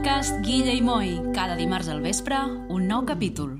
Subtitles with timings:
[0.00, 1.08] podcast Guilla i Moi.
[1.36, 2.38] Cada dimarts al vespre,
[2.72, 3.50] un nou capítol.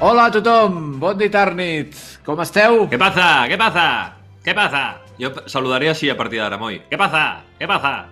[0.00, 1.92] Hola a tothom, bon dit Arnit.
[2.24, 2.88] Com esteu?
[2.88, 3.44] ¿Qué pasa?
[3.46, 3.86] ¿Qué pasa?
[4.40, 4.82] ¿Qué pasa?
[5.20, 6.80] Jo saludaré així a partir d'ara, Moi.
[6.88, 7.44] ¿Qué pasa?
[7.58, 8.06] ¿Qué pasa?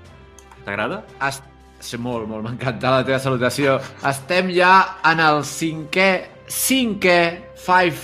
[0.67, 1.07] T'agrada?
[1.25, 1.49] Est...
[1.81, 3.81] Sí, molt, molt, m'encanta la teva salutació.
[4.05, 6.11] Estem ja en el cinquè,
[6.53, 7.21] cinquè,
[7.57, 7.97] five,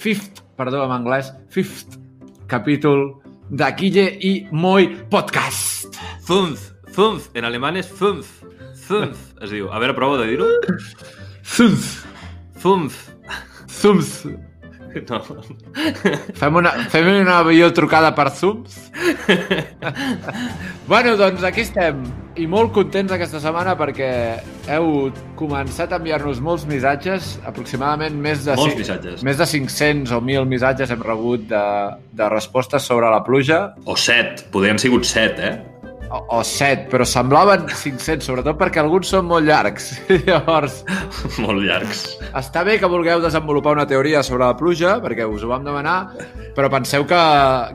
[0.00, 1.96] fifth, perdó en anglès, fifth
[2.50, 3.14] capítol
[3.48, 5.96] de Guille i Moi Podcast.
[6.26, 6.68] Fünf.
[6.92, 7.30] Fünf.
[7.34, 8.28] En alemán és fünf.
[8.86, 9.16] Fünf.
[9.40, 9.70] Es diu.
[9.72, 10.50] A veure, prova de dir-ho.
[11.56, 12.04] Zums,
[12.60, 13.00] Fünf.
[13.80, 14.26] zums.
[15.08, 15.18] No.
[16.34, 18.90] Fem una, fem una videotrucada per Zooms?
[20.88, 22.02] bueno, doncs aquí estem.
[22.40, 24.08] I molt contents aquesta setmana perquè
[24.70, 29.24] heu començat a enviar-nos molts missatges, aproximadament més de, Molts ci- missatges.
[29.26, 31.64] més de 500 o 1.000 missatges hem rebut de,
[32.16, 34.46] de respostes sobre la pluja, O set.
[34.54, 35.54] Podrien sigut set, eh?
[36.10, 39.92] O, o 7, però semblaven 500, sobretot perquè alguns són molt llargs.
[40.26, 40.82] Llavors,
[41.38, 42.04] Molt llargs.
[42.36, 45.98] Està bé que vulgueu desenvolupar una teoria sobre la pluja, perquè us ho vam demanar,
[46.56, 47.22] però penseu que,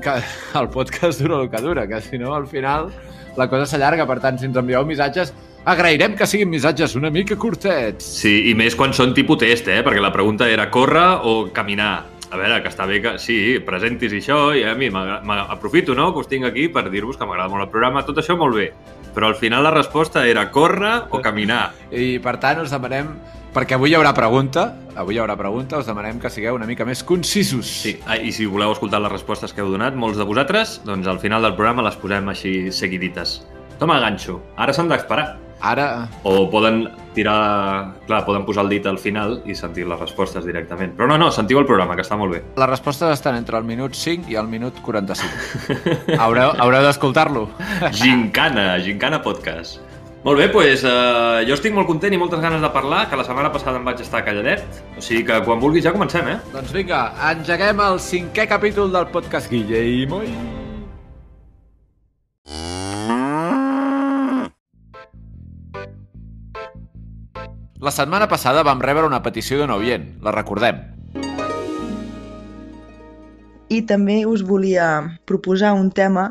[0.03, 0.19] que
[0.59, 2.91] el podcast dura el que dura, que si no, al final
[3.35, 4.07] la cosa s'allarga.
[4.07, 5.33] Per tant, si ens envieu missatges,
[5.65, 8.05] agrairem que siguin missatges una mica curtets.
[8.21, 9.81] Sí, i més quan són tipus test, eh?
[9.85, 12.14] Perquè la pregunta era córrer o caminar.
[12.31, 16.23] A veure, que està bé que sí, presentis això, i a mi m'aprofito, no?, que
[16.23, 18.71] us tinc aquí per dir-vos que m'agrada molt el programa, tot això molt bé.
[19.15, 21.69] Però al final la resposta era córrer o caminar.
[21.91, 23.13] I, per tant, us demanem,
[23.55, 24.65] perquè avui hi haurà pregunta,
[24.97, 27.69] avui hi haurà pregunta, us demanem que sigueu una mica més concisos.
[27.85, 31.07] Sí, ah, i si voleu escoltar les respostes que heu donat, molts de vosaltres, doncs
[31.07, 33.43] al final del programa les posem així seguidites.
[33.79, 34.41] Toma ganxo.
[34.57, 35.44] Ara s'han d'esperar.
[35.61, 37.93] Ara, O poden tirar...
[38.05, 40.93] Clar, poden posar el dit al final i sentir les respostes directament.
[40.97, 42.43] Però no, no, sentiu el programa, que està molt bé.
[42.57, 45.79] les respostes estan entre el minut 5 i el minut 45.
[46.21, 47.47] haureu haureu d'escoltar-lo.
[48.01, 49.81] Gincana, Gincana Podcast.
[50.25, 53.23] Molt bé, doncs eh, jo estic molt content i moltes ganes de parlar, que la
[53.27, 54.65] setmana passada em vaig estar calladet.
[54.97, 56.39] O sigui que quan vulguis ja comencem, eh?
[56.53, 60.29] Doncs vinga, engeguem el cinquè capítol del podcast Guille i Moi.
[67.85, 70.79] La setmana passada vam rebre una petició d'un oient, la recordem.
[73.69, 74.87] I també us volia
[75.29, 76.23] proposar un tema,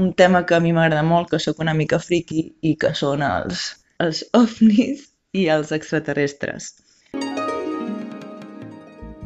[0.00, 3.20] un tema que a mi m'agrada molt, que sóc una mica friki, i que són
[3.26, 3.66] els,
[4.00, 5.04] els ovnis
[5.36, 6.70] i els extraterrestres.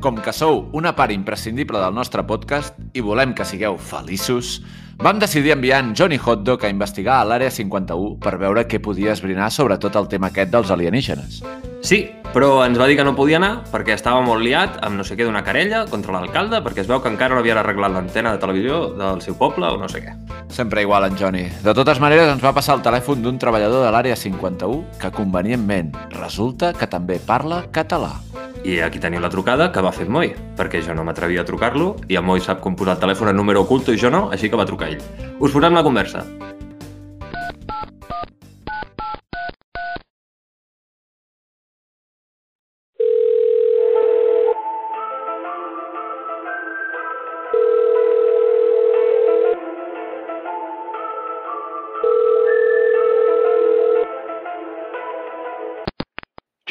[0.02, 4.56] Com que sou una part imprescindible del nostre podcast i volem que sigueu feliços,
[5.02, 9.16] vam decidir enviar en Johnny Hotdog a investigar a l'Àrea 51 per veure què podia
[9.16, 11.40] esbrinar sobre tot el tema aquest dels alienígenes.
[11.82, 15.02] Sí, però ens va dir que no podia anar perquè estava molt liat amb no
[15.02, 18.30] sé què d'una querella contra l'alcalde perquè es veu que encara no havia arreglat l'antena
[18.36, 20.14] de televisió del seu poble o no sé què.
[20.54, 21.48] Sempre igual, en Johnny.
[21.64, 25.90] De totes maneres, ens va passar el telèfon d'un treballador de l'Àrea 51 que, convenientment,
[26.14, 28.20] resulta que també parla català.
[28.62, 31.96] I aquí teniu la trucada que va fer Moi, perquè jo no m'atrevia a trucar-lo
[32.06, 34.50] i en Moi sap com posar el telèfon en número oculto i jo no, així
[34.50, 35.02] que va trucar ell.
[35.40, 36.22] Us posem la conversa.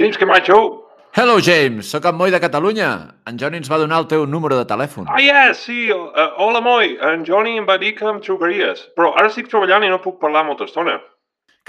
[0.01, 0.80] James Camacho.
[1.21, 1.85] Hello, James!
[1.85, 2.87] Sóc en Moi de Catalunya.
[3.29, 5.05] En Johnny ens va donar el teu número de telèfon.
[5.05, 6.95] Ah, yeah, sí, uh, hola, moi.
[7.11, 10.17] En Johnny em va dir que em trucaries, però ara estic treballant i no puc
[10.23, 10.95] parlar molta estona.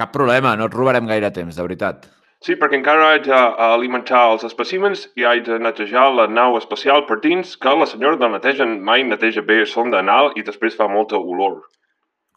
[0.00, 2.08] Cap problema, no et robarem gaire temps, de veritat.
[2.40, 7.20] Sí, perquè encara haig d'alimentar els espècimens i haig de netejar la nau espacial per
[7.20, 11.20] dins, que la senyora de neteja mai neteja bé son d'anal i després fa molta
[11.20, 11.60] olor.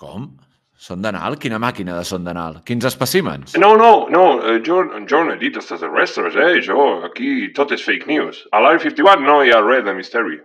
[0.03, 0.33] Com?
[0.75, 1.37] Son d'anal?
[1.39, 2.59] Quina màquina de son d'anal?
[2.67, 3.55] Quins espècimens?
[3.61, 6.61] No, no, no, eh, jo, jo no he dit extraterrestres, eh?
[6.65, 8.41] Jo, aquí tot és fake news.
[8.51, 10.41] A l'Àrea 51 no hi ha res de misteri.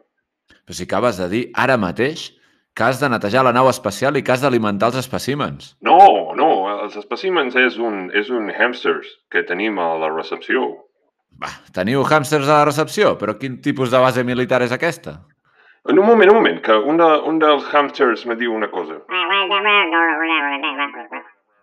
[0.63, 2.29] Però si acabes de dir ara mateix
[2.79, 5.75] que has de netejar la nau espacial i que has d'alimentar els espècimens.
[5.83, 5.99] No,
[6.39, 6.51] no,
[6.87, 10.69] els espècimens és un, és un hamsters que tenim a la recepció.
[11.41, 15.19] Va, teniu hàmsters a la recepció, però quin tipus de base militar és aquesta?
[15.89, 18.99] En un moment, un moment, que un, de, un dels hamsters me diu una cosa.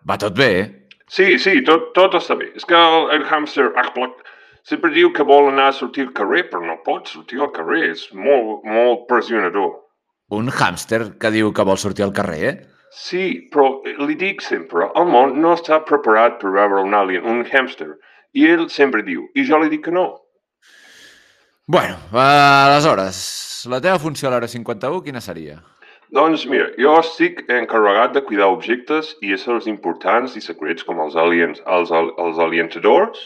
[0.08, 0.64] Va tot bé, eh?
[1.08, 2.50] Sí, sí, tot, tot està bé.
[2.58, 4.18] És que el, el hamster Achblak
[4.66, 7.92] sempre diu que vol anar a sortir al carrer, però no pot sortir al carrer.
[7.94, 9.70] És molt, molt pressionador.
[10.34, 12.56] Un hàmster que diu que vol sortir al carrer, eh?
[12.90, 17.44] Sí, però li dic sempre, el món no està preparat per veure un alien, un
[17.46, 17.94] hamster.
[18.36, 20.08] I ell sempre diu, i jo li dic que no.
[21.68, 22.18] Bueno, uh,
[22.66, 23.20] aleshores,
[23.66, 25.58] la teva funció a l'Hora 51 quina seria?
[26.14, 31.16] Doncs mira, jo estic encarregat de cuidar objectes i éssers importants i secrets com els
[31.20, 33.20] aliens, els, els alientadors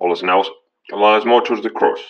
[0.00, 0.50] o les naus,
[0.90, 2.02] les motos de cross.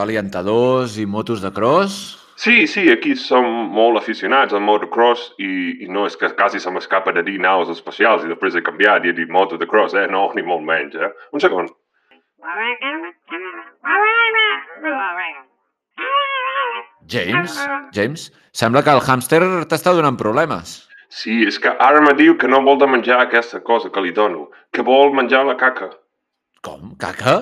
[0.00, 2.00] Alientadors i motos de cross?
[2.40, 3.44] Sí, sí, aquí som
[3.74, 5.50] molt aficionats al motocross i,
[5.84, 9.04] i no és que quasi se m'escapa de dir naus espacials i després he canviat
[9.04, 10.06] i he dit moto de cross, eh?
[10.08, 11.12] No, ni molt menys, eh?
[11.36, 11.68] Un segon.
[17.10, 17.56] James?
[17.96, 18.30] James?
[18.52, 19.40] Sembla que el hàmster
[19.70, 20.80] t'està donant problemes.
[21.10, 24.12] Sí, és que ara me diu que no vol de menjar aquesta cosa que li
[24.14, 25.90] dono, que vol menjar la caca.
[26.62, 26.94] Com?
[27.00, 27.40] Caca?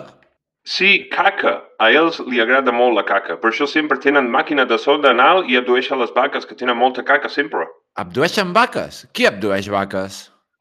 [0.68, 1.54] Sí, caca.
[1.80, 3.36] A ells li agrada molt la caca.
[3.40, 7.04] Per això sempre tenen màquina de sonda anal i abdueixen les vaques que tenen molta
[7.04, 7.66] caca sempre.
[7.96, 9.06] Abdueixen vaques?
[9.12, 10.18] Qui abdueix vaques?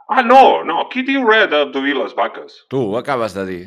[0.07, 0.86] Ah, no, no.
[0.92, 2.63] Qui diu res d'abduir les vaques?
[2.71, 3.63] Tu, ho acabes de dir.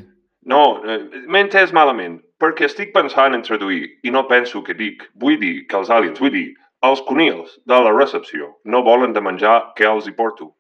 [0.50, 0.99] No, eh,
[1.31, 5.05] m'he entès malament, perquè estic pensant en traduir i no penso que dic.
[5.23, 6.49] Vull dir que els aliens, vull dir,
[6.87, 10.55] els conills de la recepció no volen de menjar que els hi porto.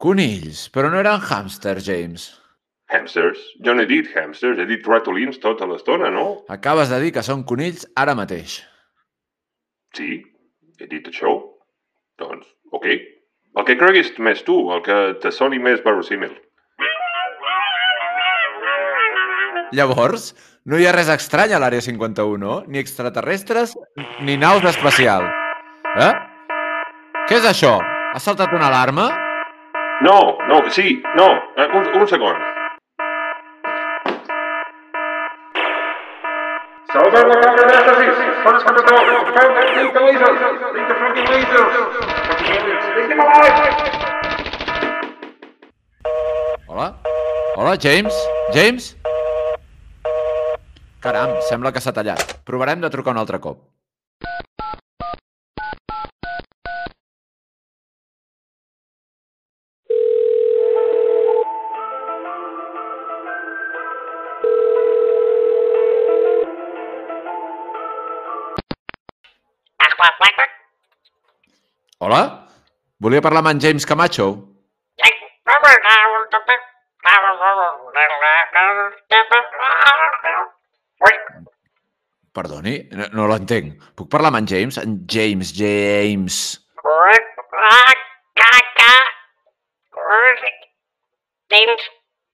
[0.00, 2.30] Conills, però no eren hàmster, James.
[2.90, 3.42] Hamsters?
[3.64, 6.42] Jo no he dit hamsters, he dit ratolins tota l'estona, no?
[6.50, 8.58] Acabes de dir que són conills ara mateix.
[9.94, 10.16] Sí,
[10.80, 11.36] he dit això.
[12.18, 12.88] Doncs, ok.
[13.60, 16.32] El que creguis més tu, el que te soni més verosímil.
[19.72, 20.34] Llavors,
[20.66, 22.54] no hi ha res estrany a l'Àrea 51, no?
[22.66, 23.76] Ni extraterrestres,
[24.26, 25.30] ni naus espacials.
[25.94, 26.12] Eh?
[27.28, 27.76] Què és això?
[28.14, 29.06] Has saltat una alarma?
[30.02, 30.16] No,
[30.48, 32.40] no, sí, no, eh, un, un segon.
[36.90, 38.18] Salva la lasers!
[41.04, 41.74] Fucking lasers!
[43.20, 43.70] Alive!
[46.66, 46.94] Hola?
[47.56, 48.14] Hola, James?
[48.52, 48.96] James?
[51.00, 52.20] Caram, sembla que s'ha tallat.
[52.44, 53.62] Provarem de trucar un altre cop.
[72.00, 72.20] Hola?
[73.00, 74.28] Volia parlar amb en James Camacho.
[82.40, 83.74] Perdoni, no, no l'entenc.
[83.98, 84.78] Puc parlar amb en James?
[84.80, 86.36] En James, James.
[91.50, 91.84] Tens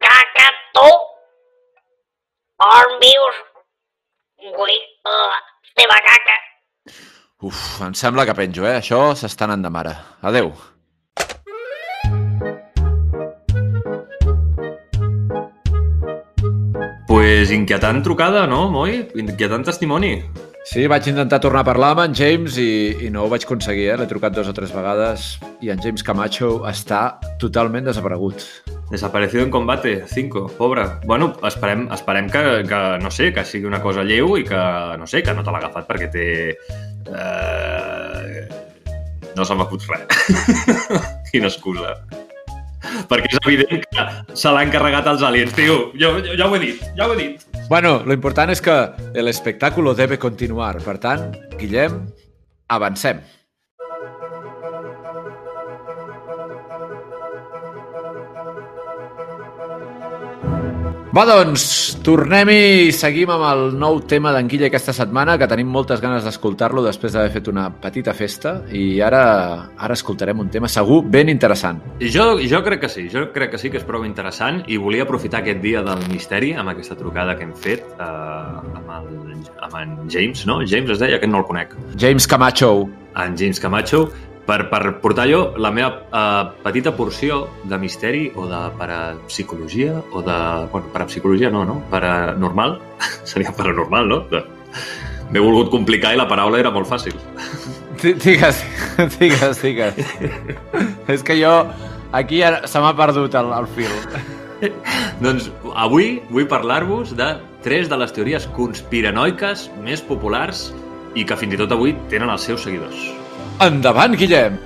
[0.05, 0.87] caca tu?
[2.69, 3.43] On vius?
[4.55, 4.77] Vull
[5.09, 5.41] la
[5.81, 6.39] teva caca.
[7.49, 8.79] Uf, em sembla que penjo, eh?
[8.79, 9.97] Això s'està anant de mare.
[10.31, 10.53] Adeu.
[17.07, 19.07] Pues inquietant trucada, no, Moi?
[19.15, 20.19] Inquietant testimoni.
[20.67, 23.85] Sí, vaig intentar tornar a parlar amb en James i, i no ho vaig aconseguir,
[23.93, 23.99] eh?
[24.01, 28.43] L'he trucat dos o tres vegades i en James Camacho està totalment desaparegut.
[28.91, 30.89] Desaparecido en combate, 5, pobre.
[31.07, 34.59] Bueno, esperem, esperem que, que, no sé, que sigui una cosa lleu i que,
[34.99, 36.29] no sé, que no te l'ha agafat perquè té...
[37.15, 38.47] Eh...
[39.37, 40.27] No se m'acut res.
[41.31, 41.95] Quina excusa.
[43.11, 45.79] Perquè és evident que se l'ha encarregat als aliens, tio.
[45.99, 47.47] Jo, jo, ja ho he dit, ja ho he dit.
[47.71, 48.77] Bueno, lo important és que
[49.15, 50.77] l'espectáculo debe continuar.
[50.85, 52.05] Per tant, Guillem,
[52.69, 53.25] avancem.
[61.17, 61.63] Va, doncs,
[62.05, 66.27] tornem-hi i seguim amb el nou tema d'en Guille aquesta setmana, que tenim moltes ganes
[66.27, 69.23] d'escoltar-lo després d'haver fet una petita festa i ara
[69.81, 71.81] ara escoltarem un tema segur ben interessant.
[72.03, 75.09] Jo, jo crec que sí, jo crec que sí que és prou interessant i volia
[75.09, 79.11] aprofitar aquest dia del misteri amb aquesta trucada que hem fet eh, amb, el,
[79.71, 80.61] amb en James, no?
[80.69, 81.73] James es deia, que no el conec.
[81.97, 84.11] James Camacho, En James Camacho,
[84.47, 90.23] per, per portar jo la meva eh, petita porció de misteri o de parapsicologia o
[90.23, 90.37] de...
[90.73, 91.81] Bueno, parapsicologia no, no?
[91.91, 92.79] Paranormal?
[93.25, 94.21] Seria paranormal, no?
[94.31, 94.45] De-
[95.27, 97.17] M'he volgut complicar i la paraula era molt fàcil.
[97.99, 98.61] Di- Digues,
[99.19, 99.99] digues, digues.
[101.11, 101.51] És que jo
[102.15, 103.91] aquí ara se m'ha perdut el, el fil.
[105.25, 107.33] Doncs avui vull parlar-vos de
[107.67, 110.69] tres de les teories conspiranoiques més populars
[111.19, 112.95] i que fins i tot avui tenen els seus seguidors.
[113.57, 114.59] Endavant, Guillem!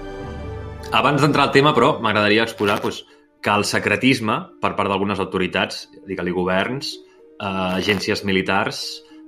[0.99, 3.05] Abans d'entrar al tema, però, m'agradaria exposar doncs,
[3.39, 6.97] que el secretisme per part d'algunes autoritats, digue-li governs,
[7.39, 7.47] eh,
[7.79, 8.81] agències militars,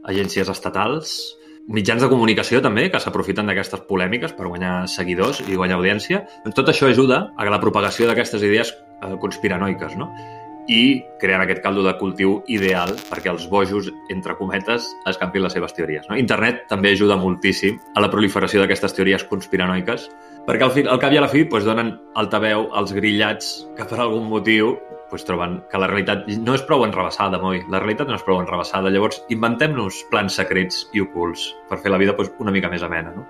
[0.03, 1.15] agències estatals,
[1.71, 6.25] mitjans de comunicació també, que s'aprofiten d'aquestes polèmiques per guanyar seguidors i guanyar audiència,
[6.59, 10.11] tot això ajuda a la propagació d'aquestes idees eh, conspiranoiques, no?
[10.71, 15.75] I creant aquest caldo de cultiu ideal perquè els bojos, entre cometes, escampin les seves
[15.75, 16.07] teories.
[16.09, 16.19] No?
[16.21, 20.09] Internet també ajuda moltíssim a la proliferació d'aquestes teories conspiranoiques
[20.47, 23.87] perquè al, fi, al cap i a la fi doncs, donen altaveu als grillats que
[23.87, 24.77] per algun motiu
[25.13, 27.61] doncs, troben que la realitat no és prou enrebaçada, moi.
[27.71, 28.91] La realitat no és prou enrebaçada.
[28.91, 33.13] Llavors, inventem-nos plans secrets i ocults per fer la vida doncs, una mica més amena,
[33.13, 33.27] no?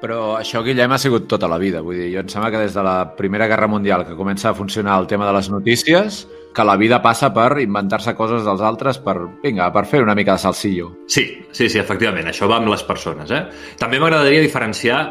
[0.00, 1.80] Però això, Guillem, ha sigut tota la vida.
[1.84, 4.54] Vull dir, jo em sembla que des de la Primera Guerra Mundial que comença a
[4.54, 8.96] funcionar el tema de les notícies, que la vida passa per inventar-se coses dels altres
[9.04, 10.88] per, vinga, per fer una mica de salsillo.
[11.06, 13.28] Sí, sí, sí, efectivament, això va amb les persones.
[13.30, 13.42] Eh?
[13.76, 15.02] També m'agradaria diferenciar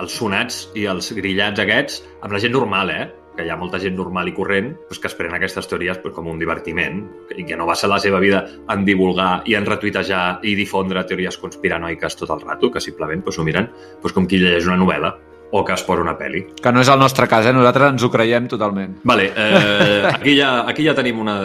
[0.00, 3.04] els sonats i els grillats aquests amb la gent normal, eh?
[3.34, 6.14] que hi ha molta gent normal i corrent doncs, que es pren aquestes teories doncs,
[6.16, 7.02] com un divertiment
[7.34, 11.04] i que no va ser la seva vida en divulgar i en retuitejar i difondre
[11.04, 14.80] teories conspiranoiques tot el rato, que simplement doncs, ho miren doncs, com qui llegeix una
[14.80, 15.12] novel·la
[15.56, 16.40] o que es posa una pel·li.
[16.58, 17.52] Que no és el nostre cas, eh?
[17.54, 18.96] Nosaltres ens ho creiem totalment.
[19.06, 21.36] Vale, eh, aquí, ja, aquí ja tenim una...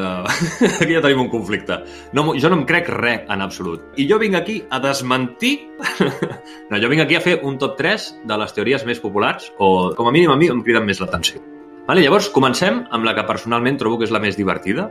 [0.81, 1.77] aquí ja tenim un conflicte.
[2.17, 3.83] No, jo no em crec res en absolut.
[4.01, 5.53] I jo vinc aquí a desmentir...
[6.71, 9.91] no, jo vinc aquí a fer un top 3 de les teories més populars, o
[9.93, 11.43] com a mínim a mi em criden més l'atenció.
[11.85, 14.87] Vale, llavors, comencem amb la que personalment trobo que és la més divertida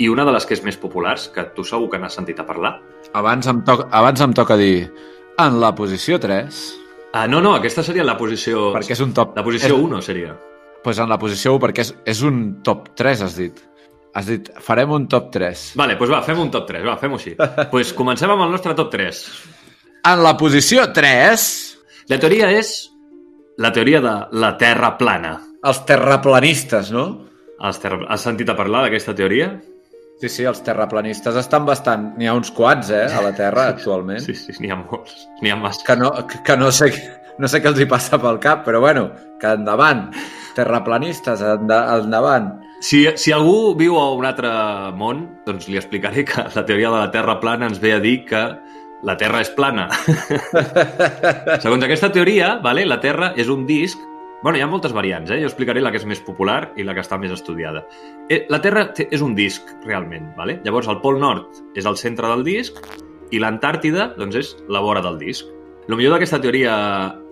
[0.00, 2.48] i una de les que és més populars, que tu segur que n'has sentit a
[2.48, 2.78] parlar.
[3.12, 4.88] Abans em, to abans em toca dir,
[5.40, 6.85] en la posició 3
[7.16, 8.70] Ah, no, no, aquesta seria la posició...
[8.74, 9.32] Perquè és un top...
[9.38, 9.84] La posició és...
[9.88, 10.34] 1 seria.
[10.84, 13.62] pues en la posició 1, perquè és, és un top 3, has dit.
[14.16, 15.62] Has dit, farem un top 3.
[15.80, 17.32] Vale, doncs va, fem un top 3, va, fem-ho així.
[17.72, 19.22] pues comencem amb el nostre top 3.
[20.12, 21.46] En la posició 3...
[22.12, 22.74] La teoria és
[23.58, 25.32] la teoria de la Terra plana.
[25.66, 27.06] Els terraplanistes, no?
[27.58, 27.96] Has, ter...
[28.06, 29.54] Has sentit a parlar d'aquesta teoria?
[30.16, 32.06] Sí, sí, els terraplanistes estan bastant...
[32.16, 34.22] N'hi ha uns quants, eh, a la Terra, actualment.
[34.24, 35.26] Sí, sí, n'hi ha molts.
[35.42, 35.84] N'hi ha massa.
[35.84, 36.88] Que no, que no sé,
[37.36, 39.10] no sé què els hi passa pel cap, però bueno,
[39.42, 40.06] que endavant.
[40.56, 42.48] Terraplanistes, endavant.
[42.80, 44.48] Si, si algú viu a un altre
[44.96, 48.22] món, doncs li explicaré que la teoria de la Terra plana ens ve a dir
[48.28, 48.42] que
[49.04, 49.90] la Terra és plana.
[51.64, 54.00] Segons aquesta teoria, vale, la Terra és un disc
[54.42, 55.40] Bueno, hi ha moltes variants, eh?
[55.40, 57.86] Jo explicaré la que és més popular i la que està més estudiada.
[58.28, 60.58] Eh, la Terra és un disc, realment, vale?
[60.64, 62.76] Llavors, el Pol Nord és el centre del disc
[63.32, 65.48] i l'Antàrtida, doncs, és la vora del disc.
[65.88, 66.76] El millor d'aquesta teoria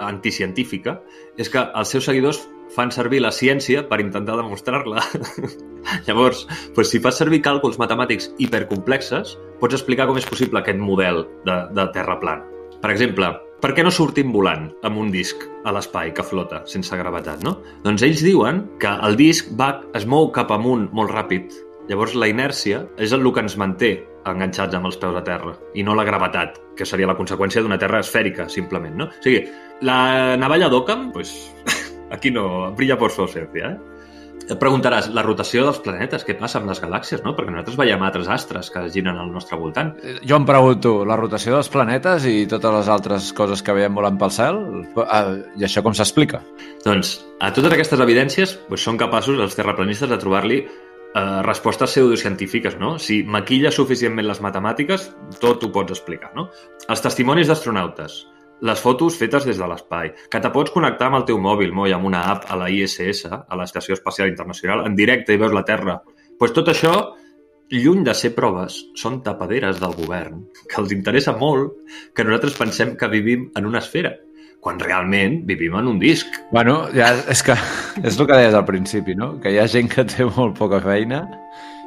[0.07, 0.97] anticientífica
[1.37, 2.41] és que els seus seguidors
[2.75, 5.05] fan servir la ciència per intentar demostrar-la.
[6.09, 11.27] Llavors, doncs, si fas servir càlculs matemàtics hipercomplexes, pots explicar com és possible aquest model
[11.45, 12.49] de, de terra plana.
[12.81, 13.29] Per exemple,
[13.65, 17.55] per què no sortim volant amb un disc a l'espai que flota sense gravetat, no?
[17.81, 21.55] Doncs ells diuen que el disc va, es mou cap amunt molt ràpid.
[21.89, 23.95] Llavors la inèrcia és el que ens manté
[24.29, 27.81] enganxats amb els peus a terra i no la gravetat, que seria la conseqüència d'una
[27.81, 29.09] terra esfèrica, simplement, no?
[29.09, 29.47] O sigui,
[29.81, 31.33] la navalla d'Occam, pues,
[32.13, 33.94] aquí no brilla por su ausencia, eh?
[34.45, 37.33] Et preguntaràs, la rotació dels planetes, què passa amb les galàxies, no?
[37.37, 39.95] Perquè nosaltres veiem altres astres que giren al nostre voltant.
[40.21, 44.19] Jo em pregunto, la rotació dels planetes i totes les altres coses que veiem volant
[44.21, 44.61] pel cel,
[45.07, 45.23] eh,
[45.57, 46.43] i això com s'explica?
[46.85, 52.77] Doncs, a totes aquestes evidències doncs, són capaços els terraplanistes de trobar-li eh, respostes pseudocientífiques,
[52.77, 52.99] no?
[53.01, 55.09] Si maquilla suficientment les matemàtiques,
[55.41, 56.51] tot ho pots explicar, no?
[56.85, 58.27] Els testimonis d'astronautes,
[58.65, 61.93] les fotos fetes des de l'espai, que te pots connectar amb el teu mòbil, moi,
[61.93, 65.67] amb una app a la ISS, a l'Estació Espacial Internacional, en directe i veus la
[65.69, 65.99] Terra.
[66.05, 66.95] Doncs pues tot això,
[67.75, 71.75] lluny de ser proves, són tapaderes del govern, que els interessa molt
[72.17, 74.15] que nosaltres pensem que vivim en una esfera,
[74.65, 76.41] quan realment vivim en un disc.
[76.51, 77.57] Bueno, ja és que
[78.07, 79.35] és el que deies al principi, no?
[79.45, 81.27] Que hi ha gent que té molt poca feina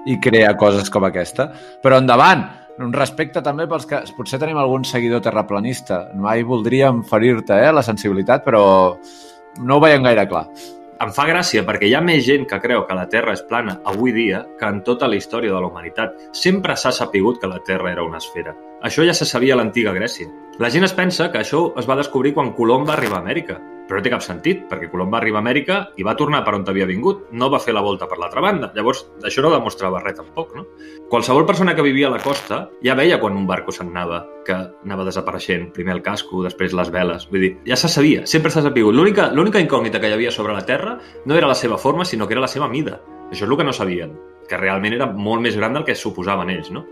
[0.06, 1.50] i crea coses com aquesta.
[1.82, 2.46] Però endavant!
[2.84, 6.08] Un respecte també pels que potser tenim algun seguidor terraplanista.
[6.16, 8.64] Mai voldríem ferir-te, eh, la sensibilitat, però
[9.60, 10.48] no ho veiem gaire clar.
[10.98, 13.76] Em fa gràcia perquè hi ha més gent que creu que la Terra és plana
[13.86, 16.16] avui dia que en tota la història de la humanitat.
[16.34, 18.56] Sempre s'ha sapigut que la Terra era una esfera.
[18.82, 20.30] Això ja se sabia a l'antiga Grècia.
[20.58, 23.60] La gent es pensa que això es va descobrir quan Colom va arribar a Amèrica,
[23.88, 26.54] però no té cap sentit, perquè Colom va arribar a Amèrica i va tornar per
[26.58, 28.72] on havia vingut, no va fer la volta per l'altra banda.
[28.76, 30.66] Llavors, això no demostrava res tampoc, no?
[31.10, 34.54] Qualsevol persona que vivia a la costa ja veia quan un barco se'n anava, que
[34.54, 37.28] anava desapareixent, primer el casco, després les veles.
[37.32, 38.96] Vull dir, ja se sabia, sempre s'ha sapigut.
[38.96, 42.36] L'única incògnita que hi havia sobre la Terra no era la seva forma, sinó que
[42.36, 43.00] era la seva mida.
[43.32, 44.16] Això és el que no sabien,
[44.48, 46.86] que realment era molt més gran del que suposaven ells, no?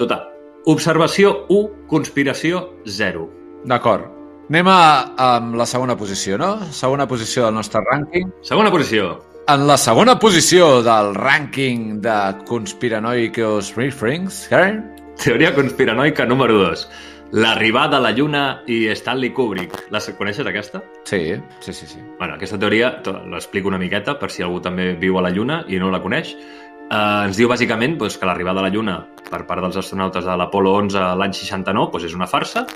[0.00, 0.28] Total,
[0.68, 3.28] observació 1, conspiració 0.
[3.68, 4.11] D'acord.
[4.50, 4.78] Anem a,
[5.22, 6.56] amb la segona posició, no?
[6.74, 8.32] Segona posició del nostre rànquing.
[8.42, 9.14] Segona posició.
[9.52, 12.16] En la segona posició del rànquing de
[12.48, 14.82] conspiranoicos refrings, Karen?
[15.22, 16.84] Teoria conspiranoica número 2.
[17.32, 19.86] L'arribada a la Lluna i Stanley Kubrick.
[19.94, 20.82] La coneixes, aquesta?
[21.04, 21.86] Sí, sí, sí.
[21.86, 22.02] sí.
[22.18, 22.98] Bueno, aquesta teoria
[23.30, 26.34] l'explico una miqueta per si algú també viu a la Lluna i no la coneix.
[26.34, 28.98] Eh, ens diu bàsicament doncs, que l'arribada a la Lluna
[29.30, 32.66] per part dels astronautes de l'Apolo 11 l'any 69 doncs, és una farsa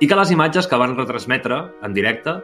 [0.00, 2.34] i que les imatges que van retransmetre en directe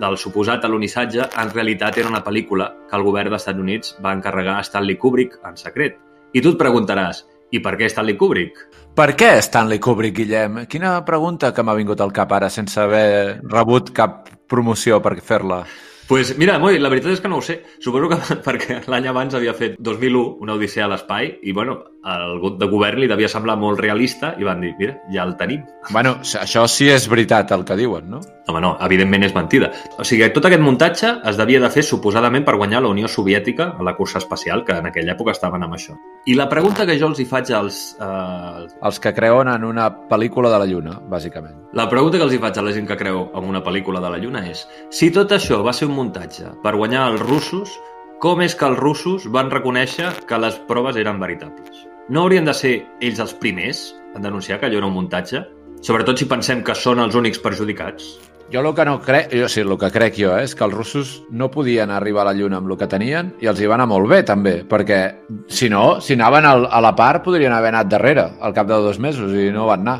[0.00, 4.14] del suposat alunissatge en realitat era una pel·lícula que el govern dels Estats Units va
[4.16, 5.98] encarregar a Stanley Kubrick en secret.
[6.34, 7.22] I tu et preguntaràs,
[7.54, 8.58] i per què Stanley Kubrick?
[8.96, 10.64] Per què Stanley Kubrick, Guillem?
[10.70, 15.64] Quina pregunta que m'ha vingut al cap ara sense haver rebut cap promoció per fer-la.
[16.08, 17.62] pues mira, Moi, la veritat és que no ho sé.
[17.80, 18.16] Suposo que
[18.48, 23.00] perquè l'any abans havia fet 2001, una odissea a l'espai, i bueno, al de govern
[23.00, 25.62] li devia semblar molt realista i van dir, mira, ja el tenim.
[25.90, 28.20] Bueno, això sí és veritat el que diuen, no?
[28.46, 29.70] Home, no, evidentment és mentida.
[29.96, 33.70] O sigui, tot aquest muntatge es devia de fer suposadament per guanyar la Unió Soviètica
[33.78, 35.96] a la cursa espacial, que en aquella època estaven amb això.
[36.28, 37.96] I la pregunta que jo els hi faig als...
[38.00, 41.56] Eh, Els que creuen en una pel·lícula de la Lluna, bàsicament.
[41.72, 44.10] la pregunta que els hi faig a la gent que creu en una pel·lícula de
[44.12, 47.72] la Lluna és si tot això va ser un muntatge per guanyar els russos,
[48.20, 51.86] com és que els russos van reconèixer que les proves eren veritables?
[52.08, 53.78] No haurien de ser ells els primers
[54.14, 55.40] en denunciar que allò era un muntatge?
[55.84, 58.10] Sobretot si pensem que són els únics perjudicats.
[58.52, 60.76] Jo el que no crec, jo sí, el que crec jo, eh, és que els
[60.76, 63.78] russos no podien arribar a la Lluna amb el que tenien i els hi va
[63.78, 65.00] anar molt bé, també, perquè
[65.48, 68.82] si no, si anaven al, a la part, podrien haver anat darrere, al cap de
[68.84, 69.96] dos mesos, i no van anar.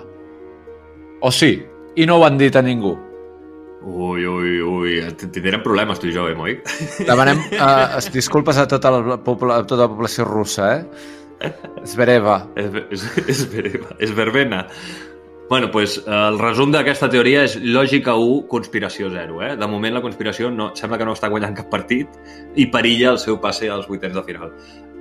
[1.25, 1.57] O sí,
[1.97, 2.93] i no ho han dit a ningú.
[3.85, 6.61] Ui, ui, ui, tindrem problemes tu i jo, eh, Moi?
[7.01, 11.23] Demanem uh, disculpes a tota la, a tota la població russa, eh?
[11.99, 14.67] Verema, és verbena.
[15.49, 19.43] Bueno, pues, eh, el resum d'aquesta teoria és lògica 1, conspiració 0.
[19.45, 19.53] Eh?
[19.61, 22.09] De moment la conspiració no, sembla que no està guanyant cap partit
[22.57, 24.55] i perilla el seu passe als vuitens de final.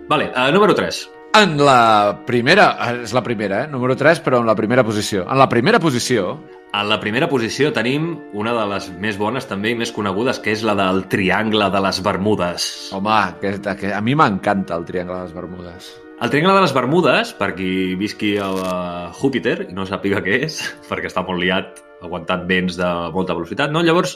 [0.10, 1.00] Vale, uh, número 3.
[1.40, 2.68] En la primera,
[3.02, 3.72] és la primera, eh?
[3.72, 5.24] número 3, però en la primera posició.
[5.24, 6.36] En la primera posició,
[6.74, 10.56] En la primera posició tenim una de les més bones també i més conegudes, que
[10.56, 12.66] és la del Triangle de les Bermudes.
[12.98, 15.92] home, que, que a mi m'encanta el Triangle de les Bermudes.
[16.24, 20.62] El Triangle de les Bermudes, per qui visqui a Júpiter i no sàpiga què és,
[20.88, 23.82] perquè està molt liat aguantant vents de molta velocitat, no?
[23.84, 24.14] Llavors,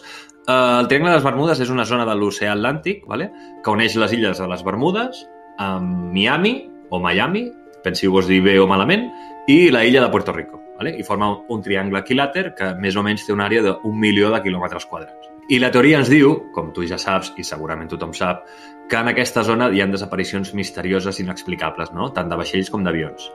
[0.47, 3.27] eh, el Triangle de les Bermudes és una zona de l'oceà Atlàntic, vale?
[3.59, 5.25] que uneix les illes de les Bermudes
[5.59, 6.55] amb Miami
[6.95, 7.43] o Miami,
[7.83, 9.09] pensi vos dir bé o malament,
[9.51, 10.95] i la illa de Puerto Rico, vale?
[10.95, 14.39] i forma un, triangle equilàter que més o menys té una àrea d'un milió de
[14.47, 15.33] quilòmetres quadrats.
[15.47, 18.47] I la teoria ens diu, com tu ja saps, i segurament tothom sap,
[18.89, 22.09] que en aquesta zona hi ha desaparicions misterioses inexplicables, no?
[22.15, 23.29] tant de vaixells com d'avions.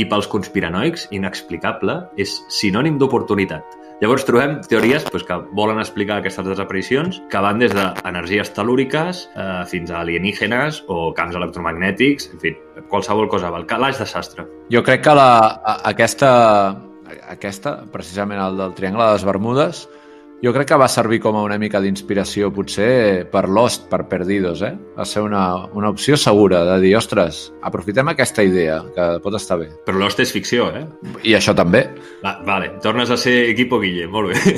[0.00, 3.76] I pels conspiranoics, inexplicable és sinònim d'oportunitat.
[4.00, 9.62] Llavors trobem teories pues, que volen explicar aquestes desaparicions que van des d'energies telúriques eh,
[9.70, 12.56] fins a alienígenes o camps electromagnètics, en fi,
[12.90, 14.48] qualsevol cosa, el calaix de sastre.
[14.74, 15.28] Jo crec que la,
[15.86, 16.32] aquesta,
[17.30, 19.84] aquesta, precisament el del Triangle de les Bermudes,
[20.42, 24.62] jo crec que va servir com a una mica d'inspiració potser per Lost, per Perdidos,
[24.66, 24.72] eh?
[24.96, 29.58] Va ser una, una opció segura de dir, ostres, aprofitem aquesta idea, que pot estar
[29.60, 29.70] bé.
[29.86, 30.84] Però Lost és ficció, eh?
[31.24, 31.84] I això també.
[32.24, 34.56] Va, vale, tornes a ser equipo Guille, molt bé.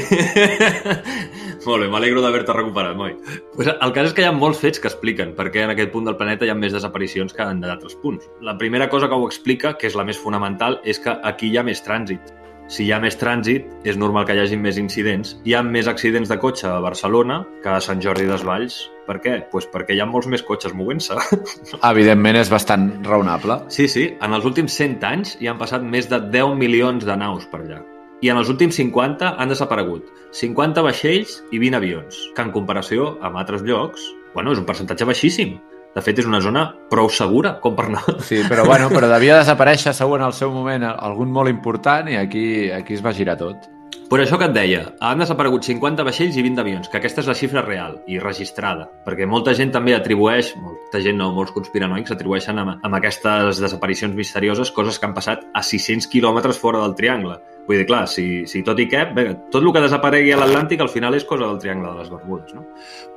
[1.66, 3.14] molt bé, m'alegro d'haver-te recuperat, Moi.
[3.54, 5.92] Pues el cas és que hi ha molts fets que expliquen per què en aquest
[5.94, 8.26] punt del planeta hi ha més desaparicions que en d'altres punts.
[8.42, 11.60] La primera cosa que ho explica, que és la més fonamental, és que aquí hi
[11.60, 12.34] ha més trànsit.
[12.66, 15.36] Si hi ha més trànsit, és normal que hi hagi més incidents.
[15.46, 18.80] Hi ha més accidents de cotxe a Barcelona que a Sant Jordi desvalls.
[19.06, 19.36] Per què?
[19.52, 21.14] Pues perquè hi ha molts més cotxes movent-se.
[21.92, 23.60] Evidentment és bastant raonable.
[23.70, 27.16] Sí, sí, en els últims 100 anys hi han passat més de 10 milions de
[27.22, 27.78] naus per allà.
[28.24, 33.12] I en els últims 50 han desaparegut 50 vaixells i 20 avions, que en comparació
[33.22, 35.54] amb altres llocs, bueno, és un percentatge baixíssim.
[35.96, 38.02] De fet, és una zona prou segura com per anar.
[38.20, 42.20] Sí, però bueno, però devia desaparèixer segur en el seu moment algun molt important i
[42.20, 42.44] aquí,
[42.76, 43.70] aquí es va girar tot.
[44.06, 47.26] Per això que et deia, han desaparegut 50 vaixells i 20 avions, que aquesta és
[47.26, 52.14] la xifra real i registrada, perquè molta gent també atribueix, molta gent no, molts conspiranoics
[52.14, 56.94] atribueixen amb, amb aquestes desaparicions misterioses coses que han passat a 600 quilòmetres fora del
[56.94, 57.40] triangle.
[57.66, 60.86] Vull dir, clar, si, si tot i què, bé, tot el que desaparegui a l'Atlàntic
[60.86, 62.62] al final és cosa del triangle de les Bermudes, no?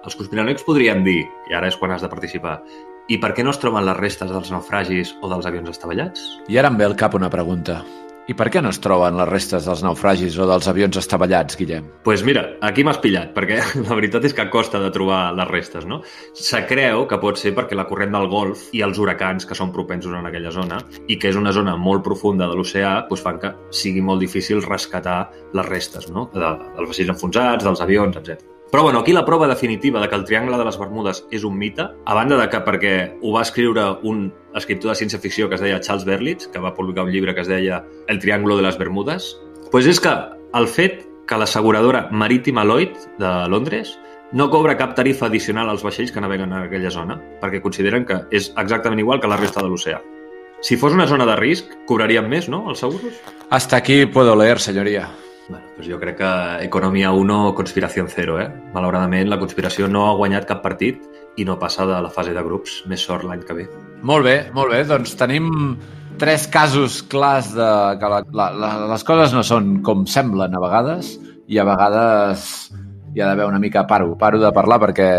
[0.02, 1.22] Els conspiranoics podrien dir,
[1.54, 2.58] i ara és quan has de participar,
[3.14, 6.30] i per què no es troben les restes dels naufragis o dels avions estavellats?
[6.50, 7.84] I ara em ve al cap una pregunta.
[8.30, 11.88] I per què no es troben les restes dels naufragis o dels avions estavellats, Guillem?
[11.88, 15.50] Doncs pues mira, aquí m'has pillat, perquè la veritat és que costa de trobar les
[15.50, 16.04] restes, no?
[16.38, 19.74] Se creu que pot ser perquè la corrent del Golf i els huracans que són
[19.74, 23.42] propensos en aquella zona i que és una zona molt profunda de l'oceà doncs fan
[23.42, 25.24] que sigui molt difícil rescatar
[25.58, 26.30] les restes, no?
[26.36, 28.59] De, dels vaixells enfonsats, dels avions, etc.
[28.72, 31.58] Però bueno, aquí la prova definitiva de que el Triangle de les Bermudes és un
[31.58, 35.64] mite, a banda de que perquè ho va escriure un escriptor de ciència-ficció que es
[35.64, 38.78] deia Charles Berlitz, que va publicar un llibre que es deia El Triángulo de les
[38.78, 39.32] Bermudes,
[39.72, 40.14] pues és que
[40.54, 43.96] el fet que l'asseguradora Marítima Lloyd de Londres
[44.34, 48.20] no cobra cap tarifa addicional als vaixells que naveguen en aquella zona, perquè consideren que
[48.30, 50.04] és exactament igual que la resta de l'oceà.
[50.62, 53.18] Si fos una zona de risc, cobrarien més, no, els seguros?
[53.50, 55.08] Hasta aquí puedo leer, senyoria.
[55.50, 56.32] Bueno, doncs jo crec que
[56.64, 58.50] Economia 1, conspiració 0, eh?
[58.76, 61.02] Malauradament, la conspiració no ha guanyat cap partit
[61.42, 62.84] i no passa de la fase de grups.
[62.92, 63.66] Més sort l'any que ve.
[64.06, 64.84] Molt bé, molt bé.
[64.86, 65.50] Doncs tenim
[66.22, 70.62] tres casos clars de que la, la, la, les coses no són com semblen a
[70.62, 71.16] vegades
[71.50, 72.46] i a vegades
[73.16, 75.10] hi ha d'haver una mica paro, paro de parlar perquè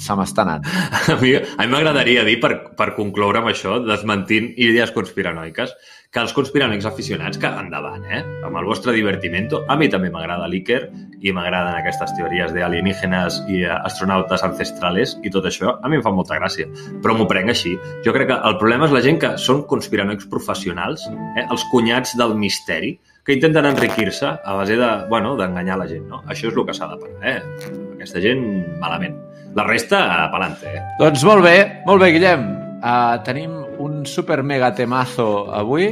[0.00, 0.64] se m'està anant.
[1.12, 5.74] A mi, a mi m'agradaria dir, per, per concloure amb això, desmentint idees conspiranoiques,
[6.14, 8.20] que els conspiranoics aficionats, que endavant, eh?
[8.46, 9.64] Amb el vostre divertimento.
[9.66, 10.84] A mi també m'agrada l'Iker
[11.24, 15.74] i m'agraden aquestes teories d'alienígenes i eh, astronautes ancestrales i tot això.
[15.82, 16.68] A mi em fa molta gràcia,
[17.02, 17.74] però m'ho prenc així.
[18.06, 21.48] Jo crec que el problema és la gent que són conspiranoics professionals, eh?
[21.48, 26.20] els cunyats del misteri, que intenten enriquir-se a base de, bueno, d'enganyar la gent, no?
[26.28, 27.70] Això és el que s'ha de parar, eh?
[27.96, 28.44] Aquesta gent,
[28.78, 29.16] malament.
[29.56, 30.86] La resta, pelante, eh?
[31.00, 31.56] Doncs molt bé,
[31.88, 32.50] molt bé, Guillem.
[32.84, 35.88] Uh, tenim un super mega temazo avui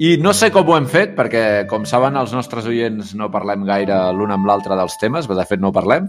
[0.00, 3.66] i no sé com ho hem fet, perquè, com saben els nostres oients, no parlem
[3.68, 6.06] gaire l'un amb l'altre dels temes, de fet no parlem,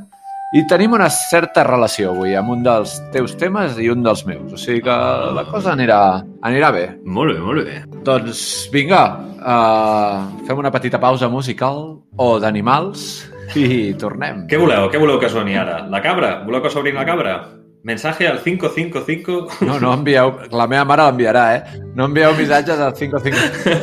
[0.56, 4.52] i tenim una certa relació avui amb un dels teus temes i un dels meus.
[4.56, 4.96] O sigui que
[5.36, 6.00] la cosa anirà,
[6.48, 6.86] anirà bé.
[7.04, 7.78] Molt bé, molt bé.
[8.08, 9.04] Doncs vinga,
[9.40, 11.84] uh, fem una petita pausa musical
[12.16, 13.26] o d'animals
[13.60, 14.46] i tornem.
[14.52, 14.88] Què voleu?
[14.92, 15.82] Què voleu que soni ara?
[15.92, 16.38] La cabra?
[16.48, 17.40] Voleu que s'obrin la cabra?
[17.84, 19.66] Mensaje al 555...
[19.66, 20.36] No, no envieu...
[20.54, 21.80] La meva mare l'enviarà, eh?
[21.98, 23.78] No envieu missatges al 55...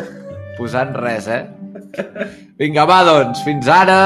[0.59, 1.43] Posant res, eh?
[2.59, 3.99] Vinga, va, doncs, fins ara...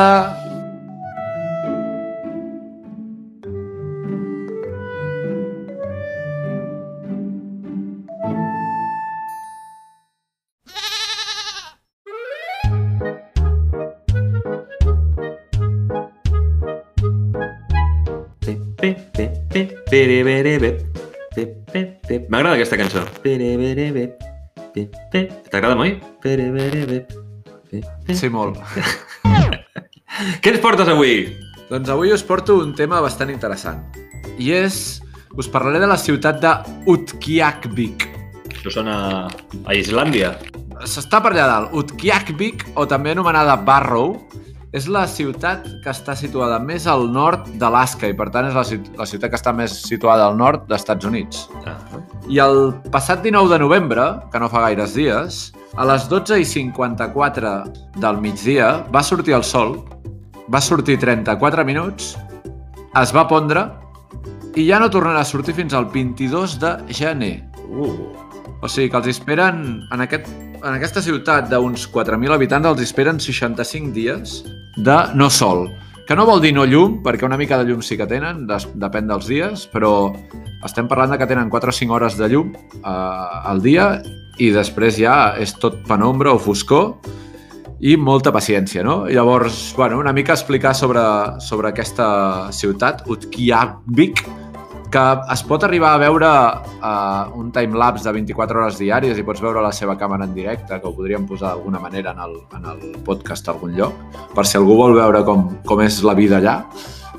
[22.33, 23.03] M'agrada aquesta cançó.
[25.53, 25.99] T'agrada, Moi?
[28.17, 28.57] Sí, molt.
[30.41, 31.27] Què ens portes avui?
[31.69, 33.85] Doncs avui us porto un tema bastant interessant.
[34.41, 34.81] I és...
[35.37, 36.51] Us parlaré de la ciutat de
[36.93, 38.09] Utqiagvik.
[38.49, 38.97] Això sona
[39.29, 40.35] a Islàndia.
[40.89, 41.77] S'està per allà dalt.
[41.77, 44.17] Utqiagvik, o també anomenada Barrow,
[44.73, 48.65] és la ciutat que està situada més al nord d'Alaska i, per tant, és la,
[48.65, 51.45] ciut la ciutat que està més situada al nord d'Estats Units.
[51.69, 51.77] Ah.
[52.33, 55.43] I el passat 19 de novembre, que no fa gaires dies,
[55.77, 57.53] a les 12 i 54
[58.01, 59.77] del migdia va sortir el sol,
[60.53, 62.15] va sortir 34 minuts,
[63.01, 63.69] es va pondre
[64.57, 67.37] i ja no tornarà a sortir fins al 22 de gener.
[67.73, 68.22] Uh.
[68.63, 70.29] O sigui que els esperen, en, aquest,
[70.63, 74.37] en aquesta ciutat d'uns 4.000 habitants, els esperen 65 dies
[74.79, 75.67] de no sol.
[76.07, 78.69] Que no vol dir no llum, perquè una mica de llum sí que tenen, des,
[78.79, 80.13] depèn dels dies, però
[80.63, 83.97] estem parlant de que tenen 4 o 5 hores de llum eh, al dia
[84.39, 86.95] i després ja és tot penombra o foscor
[87.83, 89.09] i molta paciència, no?
[89.11, 91.03] Llavors, bueno, una mica explicar sobre,
[91.43, 94.23] sobre aquesta ciutat, Utqiagvik,
[94.93, 95.03] que
[95.33, 99.65] es pot arribar a veure uh, un timelapse de 24 hores diàries i pots veure
[99.65, 102.83] la seva càmera en directe, que ho podríem posar d'alguna manera en el, en el
[103.07, 103.97] podcast a algun lloc,
[104.37, 106.59] per si algú vol veure com, com és la vida allà,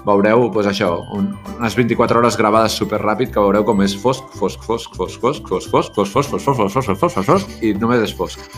[0.06, 4.30] veureu doncs això, un, unes 24 hores gravades super ràpid que veureu com és fosc,
[4.38, 7.74] fosc, fosc, fosc, fosc, fosc, fosc, fosc, fosc, fosc, fosc, fosc, fosc, fosc, fosc, i
[7.80, 8.52] només és fosc.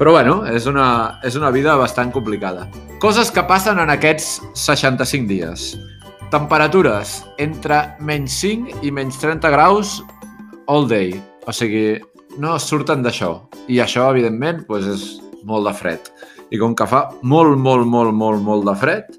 [0.00, 2.66] Però bueno, és una, és una vida bastant complicada.
[3.00, 5.74] Coses que passen en aquests 65 dies.
[6.30, 9.96] Temperatures entre menys 5 i menys 30 graus
[10.70, 11.16] all day.
[11.42, 11.98] O sigui,
[12.38, 13.32] no surten d'això.
[13.66, 15.02] I això, evidentment, doncs és
[15.42, 16.06] molt de fred.
[16.54, 19.10] I com que fa molt, molt, molt, molt, molt de fred,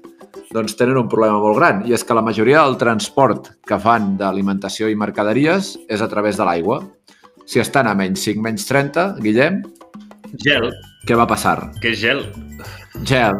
[0.56, 1.82] doncs tenen un problema molt gran.
[1.84, 6.40] I és que la majoria del transport que fan d'alimentació i mercaderies és a través
[6.40, 6.80] de l'aigua.
[7.44, 9.60] Si estan a menys 5, menys 30, Guillem,
[10.40, 10.70] Gel.
[11.04, 11.58] què va passar?
[11.84, 12.24] És gel?
[13.04, 13.36] Gel.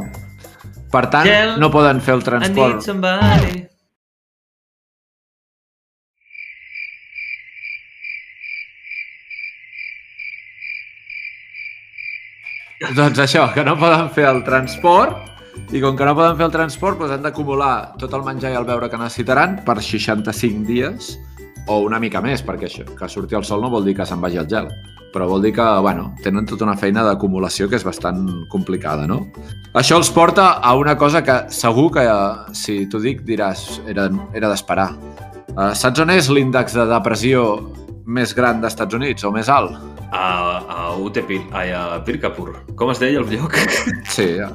[0.93, 1.55] Per tant, Gel.
[1.61, 2.83] no poden fer el transport.
[12.93, 15.31] Doncs això, que no poden fer el transport
[15.73, 18.59] i com que no poden fer el transport doncs han d'acumular tot el menjar i
[18.59, 21.13] el beure que necessitaran per 65 dies
[21.71, 24.21] o una mica més, perquè això, que surti el sol no vol dir que se'n
[24.21, 24.69] vagi el gel,
[25.13, 29.21] però vol dir que, bueno, tenen tota una feina d'acumulació que és bastant complicada, no?
[29.79, 32.07] Això els porta a una cosa que segur que,
[32.57, 34.91] si t'ho dic, diràs, era, era d'esperar.
[35.53, 37.47] Uh, saps on és l'índex de depressió
[38.07, 39.77] més gran d'Estats Units, o més alt?
[40.13, 40.27] A,
[40.61, 42.53] a Utepil, ai, a Pirkapur.
[42.77, 43.57] Com es deia el lloc?
[44.13, 44.51] Sí, a,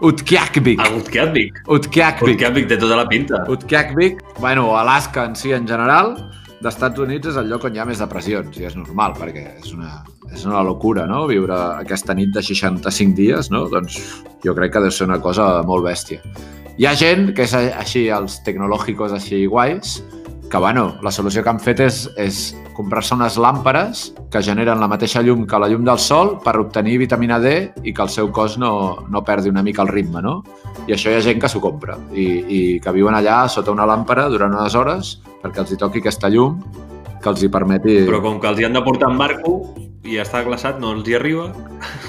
[0.00, 0.80] Utqiagvik.
[0.80, 1.62] A Utqiagvik.
[1.68, 2.36] Utqiagvik.
[2.36, 3.42] Utqiagvik té tota la pinta.
[3.50, 6.14] Utqiagvik, bueno, Alaska en si en general,
[6.60, 9.72] d'Estats Units és el lloc on hi ha més depressions, i és normal, perquè és
[9.72, 13.64] una, és una locura, no?, viure aquesta nit de 65 dies, no?
[13.72, 13.98] Doncs
[14.44, 16.20] jo crec que deu ser una cosa molt bèstia.
[16.80, 19.98] Hi ha gent que és així, els tecnològicos així guais,
[20.50, 22.40] que, bueno, la solució que han fet és, és
[22.74, 26.98] comprar-se unes làmperes que generen la mateixa llum que la llum del sol per obtenir
[26.98, 27.52] vitamina D
[27.86, 28.72] i que el seu cos no,
[29.08, 30.40] no perdi una mica el ritme, no?
[30.88, 33.86] I això hi ha gent que s'ho compra i, i que viuen allà sota una
[33.86, 36.58] làmpara durant unes hores perquè els hi toqui aquesta llum
[37.22, 38.00] que els hi permeti...
[38.08, 39.60] Però com que els hi han de portar en barco
[40.08, 41.50] i està glaçat, no els hi arriba.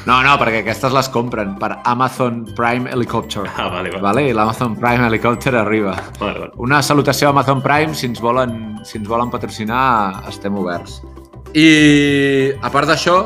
[0.08, 3.44] No, no, perquè aquestes les compren per Amazon Prime Helicopter.
[3.58, 4.02] Ah, vale, vale.
[4.06, 4.24] Vale?
[4.30, 5.98] I l'Amazon Prime Helicopter arriba.
[6.20, 6.52] vale, vale.
[6.64, 11.02] Una salutació a Amazon Prime, si ens volen, si ens volen patrocinar, estem oberts.
[11.54, 13.18] I a part d'això,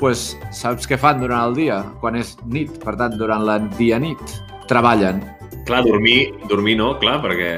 [0.00, 2.72] pues, saps què fan durant el dia, quan és nit?
[2.82, 4.22] Per tant, durant la dia-nit,
[4.70, 5.20] treballen.
[5.68, 7.52] Clar, dormir, dormir no, clar, perquè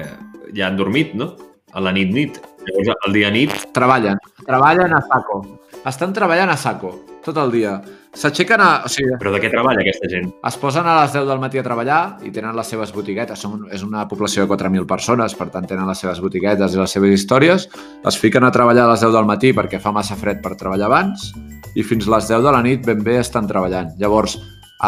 [0.57, 1.37] ja han dormit, no?
[1.77, 2.41] A la nit-nit.
[2.67, 4.19] Llavors, el dia-nit, Treballen.
[4.45, 5.41] Treballen a saco.
[5.87, 6.91] Estan treballant a saco,
[7.25, 7.77] tot el dia.
[8.19, 8.69] S'aixequen a...
[8.89, 10.31] O sigui, però de què treballa aquesta gent?
[10.49, 13.39] es posen a les 10 del matí a treballar i tenen les seves botiguetes.
[13.39, 16.97] Són, és una població de 4.000 persones, per tant tenen les seves botiguetes i les
[16.97, 17.69] seves històries.
[18.09, 20.89] Es fiquen a treballar a les 10 del matí perquè fa massa fred per treballar
[20.91, 21.31] abans
[21.79, 23.95] i fins les 10 de la nit ben bé estan treballant.
[24.03, 24.39] Llavors,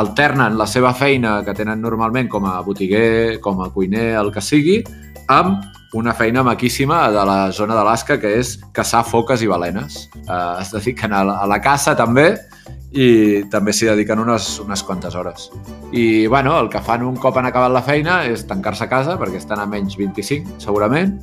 [0.00, 4.42] alternen la seva feina que tenen normalment com a botiguer, com a cuiner, el que
[4.42, 4.80] sigui,
[5.30, 10.06] amb una feina maquíssima de la zona d'Alaska, que és caçar foques i balenes.
[10.26, 12.32] Uh, es dediquen a la, a la caça també
[12.90, 15.48] i també s'hi dediquen unes, unes quantes hores.
[15.92, 19.18] I, bueno, el que fan un cop han acabat la feina és tancar-se a casa,
[19.18, 21.14] perquè estan a menys 25, segurament,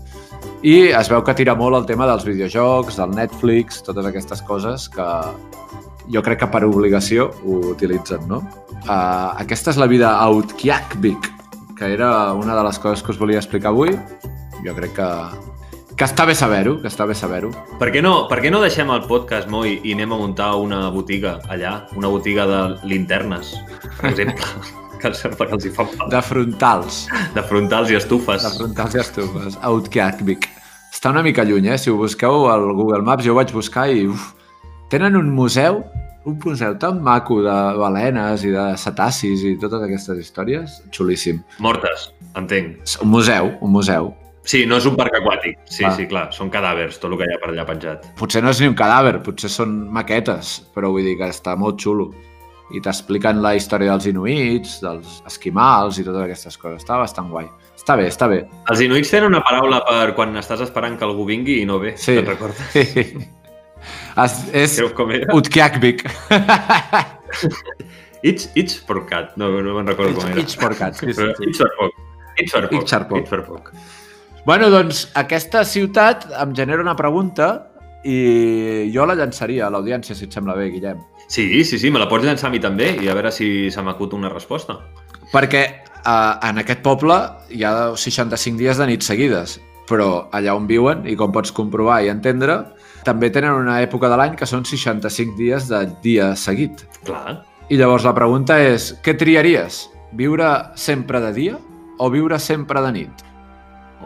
[0.64, 4.88] i es veu que tira molt el tema dels videojocs, del Netflix, totes aquestes coses
[4.92, 5.08] que
[6.12, 8.42] jo crec que per obligació ho utilitzen, no?
[8.88, 10.32] Uh, aquesta és la vida a
[11.78, 13.92] que era una de les coses que us volia explicar avui.
[14.68, 15.10] Jo crec que,
[15.96, 17.54] que està bé saber-ho, que està bé saber-ho.
[17.80, 20.82] Per què, no, per què no deixem el podcast, Moi, i anem a muntar una
[20.92, 21.78] botiga allà?
[21.96, 23.54] Una botiga de linternes,
[24.02, 24.52] per exemple,
[25.02, 26.10] que sembla que els hi fa falta.
[26.12, 27.06] De frontals.
[27.38, 28.44] De frontals i estufes.
[28.44, 29.56] De frontals i estufes.
[29.62, 30.50] A Utqiagvik.
[30.92, 31.80] Està una mica lluny, eh?
[31.80, 34.04] Si ho busqueu al Google Maps, jo ho vaig buscar i...
[34.12, 34.34] Uf,
[34.92, 35.82] tenen un museu,
[36.28, 40.80] un museu tan maco de balenes i de cetacis i totes aquestes històries.
[40.92, 41.44] Xulíssim.
[41.64, 42.82] Mortes, entenc.
[43.04, 44.12] Un museu, un museu.
[44.48, 45.58] Sí, no és un parc aquàtic.
[45.68, 45.92] Sí, Va.
[45.98, 48.06] sí, clar, són cadàvers, tot el que hi ha per allà penjat.
[48.16, 51.82] Potser no és ni un cadàver, potser són maquetes, però vull dir que està molt
[51.84, 52.08] xulo.
[52.76, 56.82] I t'expliquen la història dels inuits, dels esquimals i totes aquestes coses.
[56.84, 57.46] Està bastant guai.
[57.78, 58.42] Està bé, està bé.
[58.72, 61.94] Els inuits tenen una paraula per quan estàs esperant que algú vingui i no ve,
[62.00, 62.16] Sí.
[62.16, 62.60] te'n recordes?
[64.24, 64.80] es, és?
[65.36, 66.04] Utqiagvik.
[68.24, 70.42] It's, it's for cat, no, no me'n recordo com era.
[70.42, 70.96] Itch for cat.
[70.98, 71.48] Sí, sí, sí.
[71.52, 71.92] It's for poc.
[72.38, 72.82] It's for poc.
[72.82, 73.20] It's for poc.
[73.22, 73.72] It's for poc.
[74.48, 77.68] Bueno, doncs aquesta ciutat em genera una pregunta
[78.08, 81.02] i jo la llançaria a l'audiència, si et sembla bé, Guillem.
[81.28, 83.84] Sí, sí, sí, me la pots llançar a mi també i a veure si se
[83.84, 84.78] m'acut una resposta.
[85.34, 87.20] Perquè eh, en aquest poble
[87.52, 89.58] hi ha 65 dies de nit seguides,
[89.92, 92.62] però allà on viuen, i com pots comprovar i entendre,
[93.04, 96.88] també tenen una època de l'any que són 65 dies de dia seguit.
[97.04, 97.42] Clar.
[97.68, 99.90] I llavors la pregunta és, què triaries?
[100.16, 101.64] Viure sempre de dia
[102.00, 103.27] o viure sempre de nit?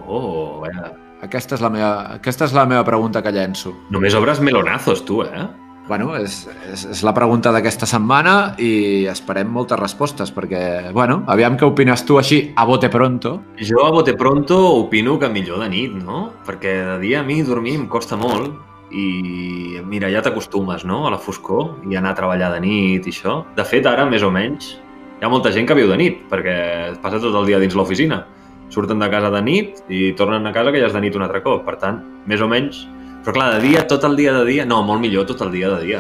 [0.08, 0.92] Oh, vaja.
[1.22, 3.76] Aquesta és la meva, aquesta és la meva pregunta que llenço.
[3.94, 5.46] Només obres melonazos, tu, eh?
[5.88, 11.58] Bueno, és, és, és la pregunta d'aquesta setmana i esperem moltes respostes perquè, bueno, aviam
[11.60, 13.36] què opines tu així a bote pronto.
[13.60, 16.30] Jo a bote pronto opino que millor de nit, no?
[16.48, 18.56] Perquè de dia a mi dormir em costa molt
[18.96, 23.14] i mira, ja t'acostumes, no?, a la foscor i anar a treballar de nit i
[23.14, 23.42] això.
[23.58, 24.76] De fet, ara, més o menys,
[25.20, 26.56] hi ha molta gent que viu de nit perquè
[27.04, 28.24] passa tot el dia dins l'oficina.
[28.72, 31.26] Surten de casa de nit i tornen a casa que ja és de nit un
[31.26, 31.66] altre cop.
[31.68, 32.86] Per tant, més o menys...
[33.22, 34.64] Però clar, de dia, tot el dia de dia...
[34.66, 36.00] No, molt millor tot el dia de dia.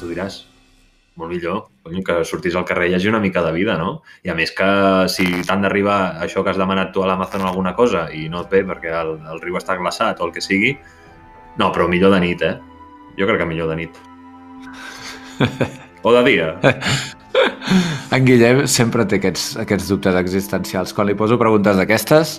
[0.00, 0.42] Tu diràs.
[1.16, 1.62] Molt millor.
[2.04, 4.02] Que sortís al carrer i hi hagi una mica de vida, no?
[4.26, 4.68] I a més que
[5.08, 8.44] si t'han d'arribar això que has demanat tu a l'Amazon o alguna cosa i no
[8.44, 10.76] et ve perquè el, el riu està glaçat o el que sigui,
[11.58, 12.54] no, però millor de nit, eh?
[13.18, 14.02] Jo crec que millor de nit.
[16.06, 16.52] O de dia.
[18.14, 20.94] En Guillem sempre té aquests, aquests dubtes existencials.
[20.96, 22.38] Quan li poso preguntes d'aquestes,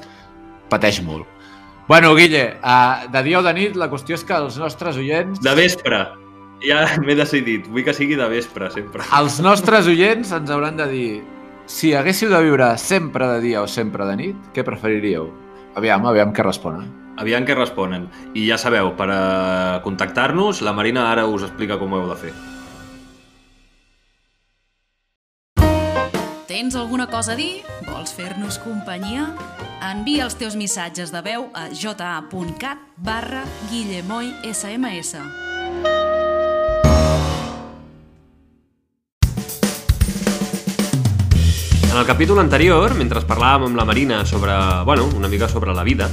[0.72, 1.28] pateix molt.
[1.90, 5.42] Bueno, Guille, uh, de dia o de nit, la qüestió és que els nostres oients...
[5.46, 6.04] De vespre.
[6.66, 7.70] Ja m'he decidit.
[7.72, 9.06] Vull que sigui de vespre, sempre.
[9.18, 11.12] Els nostres oients ens hauran de dir
[11.70, 15.30] si haguéssiu de viure sempre de dia o sempre de nit, què preferiríeu?
[15.78, 16.88] Aviam, aviam què responen.
[17.22, 18.08] Aviam què responen.
[18.34, 19.20] I ja sabeu, per a
[19.86, 22.34] contactar-nos, la Marina ara us explica com ho heu de fer.
[26.50, 27.62] Tens alguna cosa a dir?
[27.86, 29.28] Vols fer-nos companyia?
[29.86, 35.14] Envia els teus missatges de veu a ja.cat barra Guillemoy SMS.
[41.86, 44.58] En el capítol anterior, mentre parlàvem amb la Marina sobre,
[44.90, 46.10] bueno, una mica sobre la vida,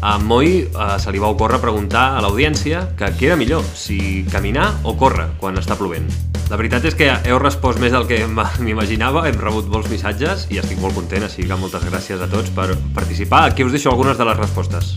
[0.00, 4.24] a Moi eh, se li va ocórrer preguntar a l'audiència que què era millor, si
[4.32, 6.08] caminar o córrer quan està plovent.
[6.50, 8.24] La veritat és que heu respost més del que
[8.64, 12.50] m'imaginava, hem rebut molts missatges i estic molt content, així que moltes gràcies a tots
[12.56, 13.44] per participar.
[13.50, 14.96] Aquí us deixo algunes de les respostes.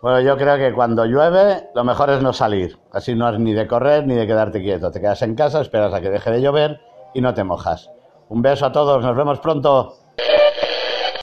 [0.00, 2.78] Bueno, yo creo que cuando llueve lo mejor es no salir.
[2.92, 4.92] Así no has ni de correr ni de quedarte quieto.
[4.92, 6.80] Te quedas en casa, esperas a que deje de llover
[7.14, 7.90] y no te mojas.
[8.28, 9.96] Un beso a todos, nos vemos pronto.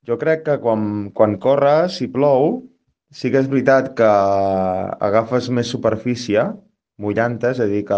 [0.08, 2.62] Jo crec que quan, quan corres, si plou,
[3.10, 4.12] sí que és veritat que
[5.08, 6.46] agafes més superfície
[7.02, 7.98] mullant-te, és a dir, que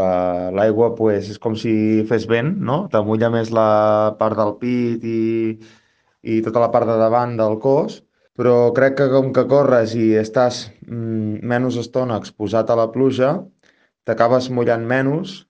[0.58, 1.74] l'aigua pues, és com si
[2.10, 2.80] fes vent, no?
[2.94, 3.70] Te mulla més la
[4.20, 5.22] part del pit i,
[6.24, 8.02] i tota la part de davant del cos,
[8.38, 13.36] però crec que com que corres i estàs mm, menys estona exposat a la pluja,
[14.08, 15.44] t'acabes mullant menys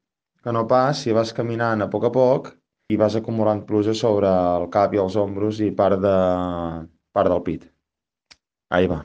[0.43, 2.53] que no pas si vas caminant a poc a poc
[2.87, 6.11] i vas acumulant pluja sobre el cap i els ombros i part, de,
[7.11, 7.65] part del pit.
[8.71, 9.01] Ahí va.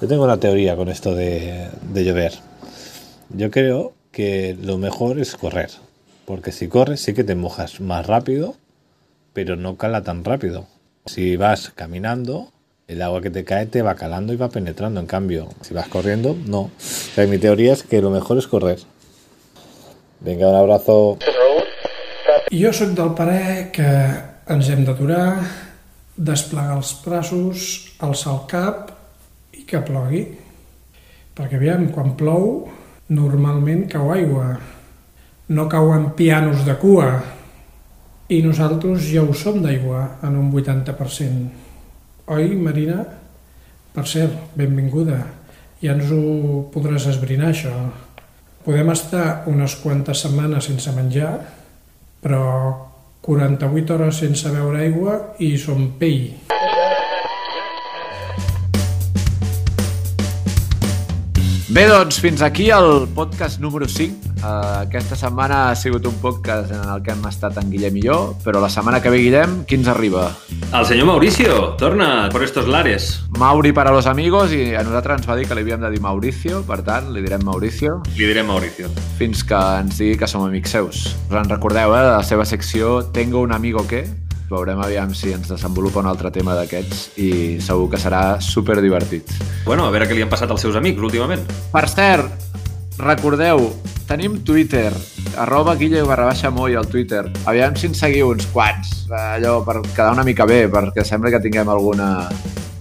[0.00, 2.34] Yo tengo una teoría con esto de, de llover.
[3.30, 5.70] Yo creo que lo mejor es correr.
[6.26, 8.56] Porque si corres sí que te mojas más rápido,
[9.32, 10.66] pero no cala tan rápido.
[11.06, 12.48] Si vas caminando,
[12.88, 15.00] el agua que te cae te va calando y va penetrando.
[15.00, 16.70] En cambio, si vas corriendo, no.
[17.16, 18.80] Mi teoría es que lo mejor es correr.
[20.20, 21.18] Venga, un abrazo.
[22.54, 23.86] Jo sóc del parer que
[24.54, 25.42] ens hem d'aturar,
[26.14, 27.64] desplegar els braços,
[27.98, 28.92] alçar el cap
[29.58, 30.20] i que plogui.
[31.34, 32.68] Perquè, aviam, quan plou,
[33.10, 34.52] normalment cau aigua.
[35.50, 37.08] No cauen pianos de cua.
[38.30, 41.50] I nosaltres ja ho som d'aigua, en un 80%.
[42.38, 43.00] Oi, Marina?
[43.98, 45.18] Per cert, benvinguda.
[45.82, 47.74] Ja ens ho podràs esbrinar, això.
[48.62, 51.34] Podem estar unes quantes setmanes sense menjar,
[52.24, 52.42] però
[53.20, 56.30] 48 hores sense beure aigua i som pell.
[61.74, 64.30] Bé, doncs, fins aquí el podcast número 5.
[64.44, 68.02] Uh, aquesta setmana ha sigut un podcast en el que hem estat en Guillem i
[68.04, 70.28] jo, però la setmana que ve, Guillem, qui ens arriba?
[70.70, 73.24] El senyor Mauricio torna por estos lares.
[73.40, 76.02] Mauri para los amigos i a nosaltres ens va dir que li havíem de dir
[76.04, 78.92] Mauricio, per tant, li direm Mauricio, Li diré Mauricio.
[79.18, 81.16] fins que ens digui que som amics seus.
[81.30, 84.04] Us en recordeu, eh, de la seva secció Tengo un amigo que...
[84.50, 87.30] Veurem aviam si ens desenvolupa un altre tema d'aquests i
[87.64, 89.30] segur que serà super divertit.
[89.64, 91.46] Bueno, a veure què li han passat als seus amics últimament.
[91.72, 92.44] Per cert,
[93.00, 93.70] recordeu,
[94.06, 94.92] tenim Twitter,
[95.40, 97.24] arroba guille barra baixa moll al Twitter.
[97.48, 101.40] Aviam si ens seguiu uns quants, allò per quedar una mica bé, perquè sembla que
[101.46, 102.28] tinguem alguna,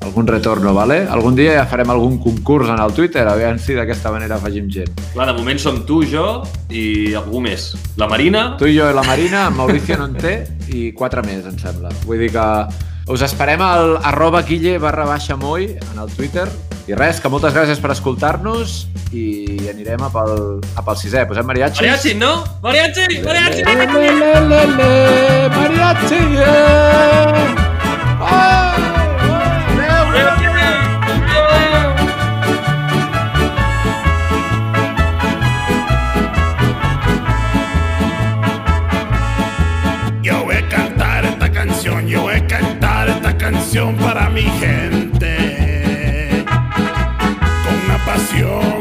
[0.03, 1.03] algun retorno, vale?
[1.09, 4.91] Algun dia ja farem algun concurs en el Twitter, aviam si d'aquesta manera afegim gent.
[5.13, 7.71] Clar, de moment som tu, jo i algú més.
[7.97, 10.35] La Marina, Tu i jo i la Marina, en Mauricio no en té,
[10.73, 11.89] i quatre més, em sembla.
[12.07, 12.47] Vull dir que
[13.13, 16.47] us esperem al arroba guille barra baixa moll en el Twitter.
[16.83, 18.81] I res, que moltes gràcies per escoltar-nos
[19.15, 20.33] i anirem a pel,
[20.75, 21.23] a pel sisè.
[21.29, 21.79] Posem mariachi?
[21.79, 22.33] Mariachi, no?
[22.63, 23.21] Mariachi!
[23.23, 23.63] Mariachi!
[23.63, 24.89] Le, le, le, le, le,
[25.55, 26.19] mariachi!
[26.35, 27.69] Yeah!
[28.19, 28.92] Oh!
[44.33, 45.35] mi gente
[47.63, 48.72] con una pasión.